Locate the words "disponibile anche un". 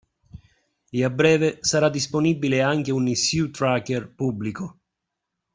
1.87-3.07